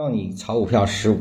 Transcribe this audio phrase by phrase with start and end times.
[0.00, 1.18] 让你炒股票十五。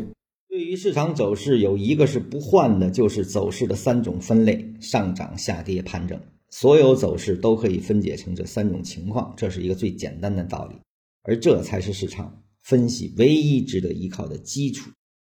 [0.48, 6.18] 对于市场走势，有一个是不换的，就是走势的三种分类：上涨、下跌、盘整。
[6.50, 10.78] 所有走势都可以分解成这三种情况，这是一个最简单的道理，
[11.24, 14.90] 而这才是市场分析唯一值得依靠的基础。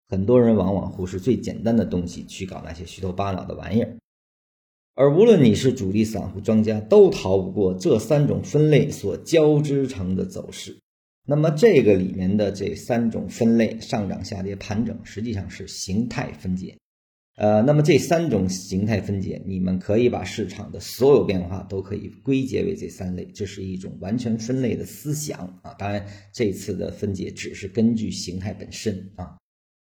[0.10, 3.96] 很多人往往忽视最简单的东西，去搞那些虚头巴脑的玩意儿。
[4.94, 10.78] 而无论你是主力、散户、庄家，都逃不过这三种分类所交织成的走势。
[11.30, 16.78] 那么这个里面的这三种分类，上涨、下跌、盘整，实际上是形态分解。
[17.36, 25.76] 呃，那么这三种形态分解，你们可以把市场的所有变化都可以归结为这三类，这是一种完全分类的思想啊。
[25.78, 26.04] 当然，
[26.34, 29.36] 这次的分解只是根据形态本身啊。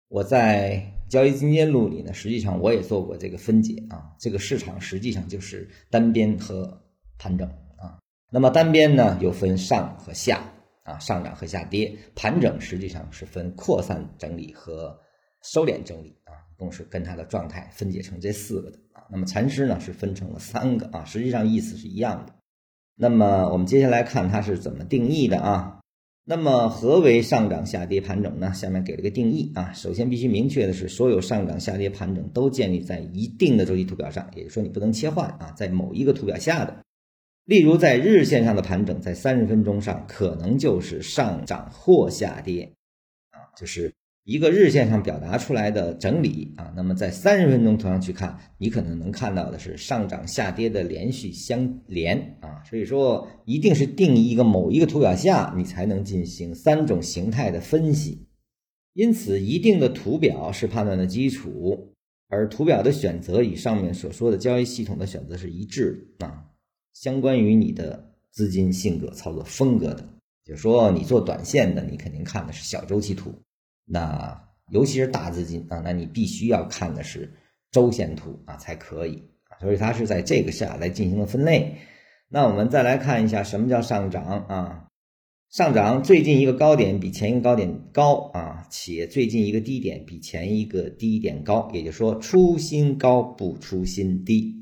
[0.09, 4.10] 我在交易进阶录里呢，实际上我也做过这个分解啊。
[4.18, 6.82] 这个市场实际上就是单边和
[7.16, 8.01] 盘整啊。
[8.32, 10.52] 那么单边呢，又分上和下。
[10.82, 14.98] 啊，上涨和下跌，盘整实际上是分扩散整理和
[15.42, 19.04] 收敛整理啊，一共是跟它的状态分解成这四个的啊。
[19.10, 22.34] 那么禅师呢是分成了三个啊，实际上意思是一样的。
[22.96, 25.80] 那么我们接下来看它是怎么定义的啊？
[26.22, 28.52] 那么何为上涨、下跌、盘整呢？
[28.52, 29.72] 下面给了个定义啊。
[29.72, 36.84] 首先必须明确的是，所有上涨、下跌、盘整都建立在一定的周期图表上，也就是说你不能切换啊，在某一个图表下的。
[37.51, 42.73] 例如，在日线上的盘整，在三十分钟上可能就是上涨或下跌，
[43.32, 46.73] 啊，就是一个日线上表达出来的整理啊。
[46.76, 52.62] 那么在三十分钟图上去看，你可能能看到的是上涨下跌的连续相连啊。
[52.71, 58.28] 所以说，一定是定义一个某一个图表下，你才能进行三种形态的分析。
[58.93, 61.95] 因此，一定的图表是判断的基础，
[62.28, 66.44] 而图表的选择与上面所说的交易系统的选择是一致的啊。
[66.93, 70.09] 相关于你的资金性格、操作风格的，
[70.44, 73.31] 就说你做短线的，你肯定看的是小周期图；
[73.84, 74.41] 那
[74.71, 77.33] 尤其是大资金啊，那你必须要看的是
[77.71, 79.59] 周线图啊才可以啊。
[79.61, 81.77] 所以它是在这个下来进行了分类。
[82.29, 84.87] 那我们再来看一下什么叫上涨啊？
[85.50, 94.59] 上涨最近一个高点比前一个高点高啊，且最近一个低点比前一个低点高，也就是说出新高不出新低。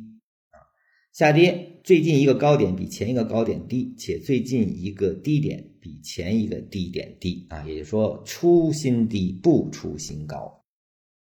[1.19, 10.63] 下跌，最近一个高点比前一个高点低，且最近一个低点比前一个低点低啊，也就是说出新低不出新高。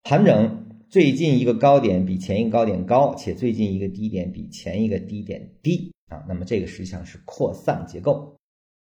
[0.02, 8.36] 盘整，最近一个高点比前一个高点高，且最近一个低点比前一个低点低啊，那么这个实际上是扩散结构，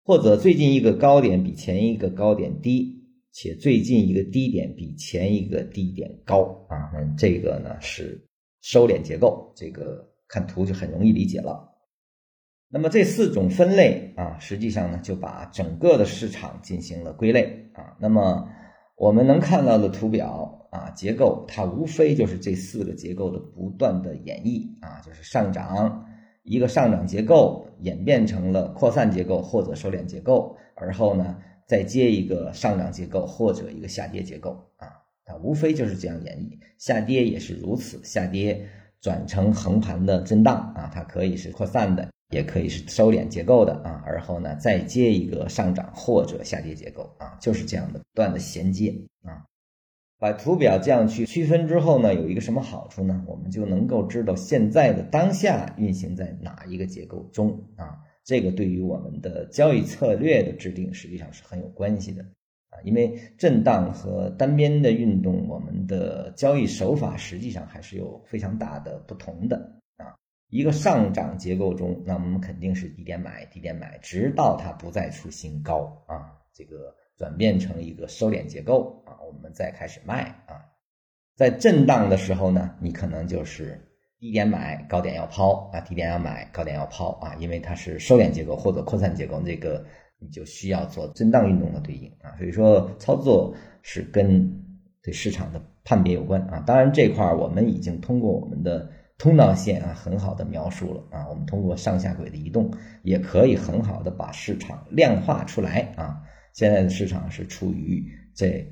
[0.03, 8.21] 或者最近一个高点比前一个高点低，且最近一个低点比前一个低点高啊，那这个呢是
[8.63, 10.05] 收敛结构，这个。
[10.28, 11.75] 看图就很容易理解了。
[12.71, 17.97] 那么这四种分类啊，实际上呢就把整个的市场进行了归类啊。
[17.99, 18.50] 那么
[18.94, 26.06] 我们能看到的图表啊结构，它无非就是这四个结构的不断的演绎啊，就是上涨
[26.43, 34.88] 一个上涨结构演变成了扩散结构或者收敛结构，而后呢再接一个上涨结构或者一个下跌结构啊，
[35.25, 36.59] 它无非就是这样演绎。
[36.77, 38.69] 下跌也是如此，下跌。
[39.01, 49.45] 转成横盘的震荡啊，它可以是扩散的，也可以是收敛结构的啊，而后呢再接一个上涨或者下跌结构啊，就是这样的不断的衔接啊。
[50.21, 53.25] 把图表这样去区分之后呢，有一个什么好处呢？
[53.29, 62.25] 我们就能够知道现在的当下运行在哪一个结构中啊，这个对于我们的交易策略的制定实际上是很有关系的。
[62.71, 69.56] 啊，因为震荡和单边的运动，我们的交易手法实际上还是有非常大的不同的
[69.97, 70.12] 啊。
[70.51, 80.61] 一个上涨结构中，那我们肯定是低点买，低点买，直到它不再出新高啊，这个转变成一个收敛结构啊，我们再开始卖啊。
[81.37, 83.81] 在震荡的时候呢，你可能就是
[84.19, 89.83] 低点买，高点要抛啊，低点要买，高点要抛啊，因为它是收敛结构或者扩散结构这个。
[90.21, 94.53] 你就需要做震荡运动的对应啊，所以说操作是跟
[95.03, 96.61] 对市场的判别有关啊。
[96.67, 101.29] 当然这块儿我们已经通过我们的通道线啊很好的描述了啊。
[101.29, 102.70] 我们通过上下轨的移动，
[103.03, 106.23] 也可以很好的把市场量化出来啊。
[106.53, 108.05] 现在的市场是处于
[108.35, 108.67] 这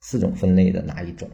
[0.00, 1.28] 四种分类的哪一种